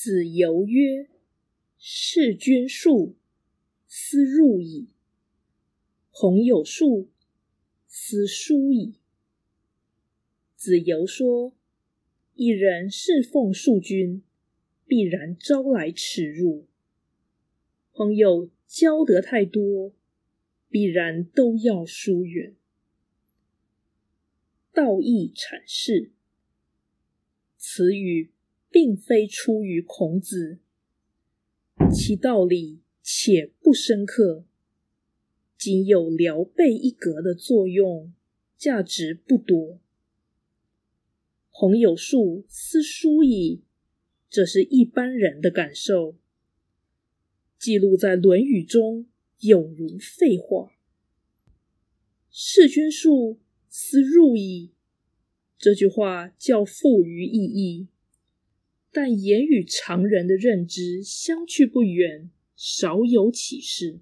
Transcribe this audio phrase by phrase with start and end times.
[0.00, 1.08] 子游曰
[1.76, 3.16] ：“事君术，
[3.88, 4.86] 斯入矣。
[6.12, 7.08] 朋友术，
[7.88, 8.94] 斯疏矣。”
[10.54, 11.52] 子游说
[12.36, 14.22] ：“一人侍奉庶君，
[14.86, 16.68] 必然招来耻辱；
[17.92, 19.92] 朋友交得太多，
[20.68, 22.54] 必然都要疏远。”
[24.72, 26.12] 道义阐释，
[27.56, 28.30] 词语
[28.70, 30.58] 并非出于孔子，
[31.92, 34.44] 其道理且不深刻，
[35.56, 38.12] 仅有聊备一格的作用，
[38.56, 39.80] 价值不多。
[41.52, 43.62] 朋友术，斯疏矣，
[44.28, 46.16] 这是一般人的感受，
[47.58, 49.06] 记录在《论语》中
[49.40, 50.72] 有如废话。
[52.30, 53.38] 弑君术。
[53.70, 54.72] 思入矣，
[55.58, 57.88] 这句话较富于意义，
[59.00, 64.00] 但言与常人的认知相去不远，少有启示。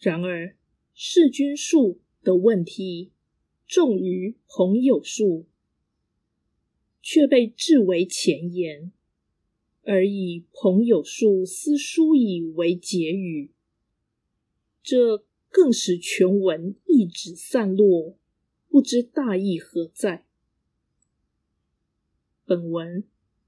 [0.00, 0.56] 然而，
[0.92, 3.12] 弑君术的问题
[3.68, 5.46] 重于朋友术，
[7.00, 8.90] 却被置为前言，
[9.84, 13.52] 而以朋友术思疏矣为结语，
[14.82, 15.24] 这。
[15.50, 18.18] 更使全文一纸散落，
[18.68, 20.26] 不知大意何在。
[22.46, 23.04] 本文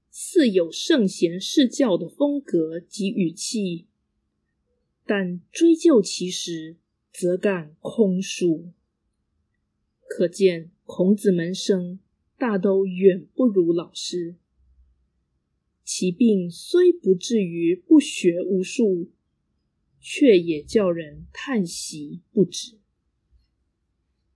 [0.09, 3.85] 似有圣贤释教的风格及语气，
[5.05, 6.77] 但追究其实，
[7.11, 8.71] 则感空疏。
[10.07, 11.99] 可见孔子门生
[12.37, 14.35] 大都远不如老师，
[15.83, 19.09] 其病虽不至于不学无术。
[19.99, 22.77] 却也叫人叹息不止。